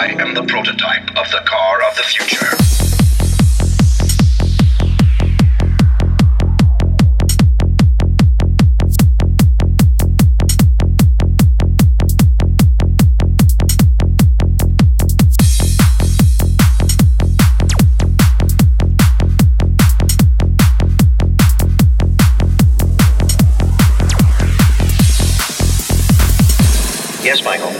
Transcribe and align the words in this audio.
I 0.00 0.06
am 0.18 0.32
the 0.32 0.42
prototype 0.44 1.10
of 1.10 1.30
the 1.30 1.42
car 1.44 1.82
of 1.82 1.94
the 1.94 2.02
future. 2.02 2.56
Yes, 27.22 27.44
Michael. 27.44 27.79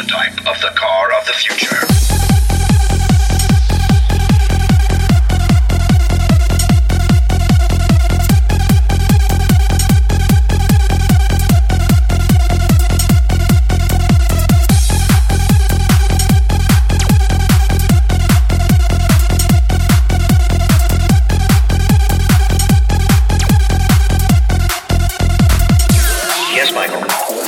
prototype 0.00 0.38
of 0.46 0.60
the 0.62 0.70
car 0.74 1.12
of 1.12 1.26
the 1.26 1.32
future. 1.32 1.76
Yes, 26.52 26.72
Michael. 26.74 27.39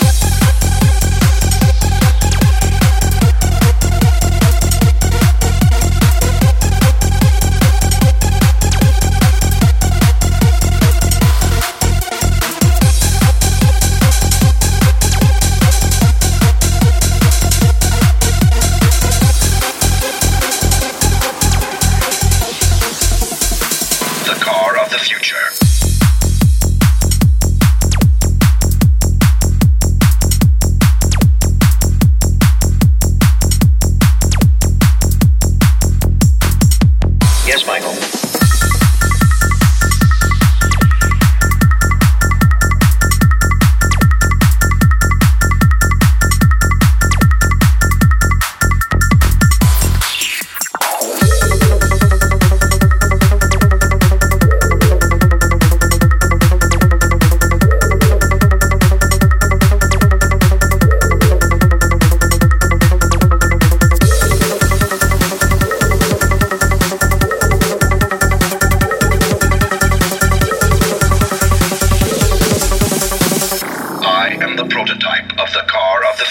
the 24.93 24.99
future. 24.99 25.62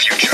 future. 0.01 0.30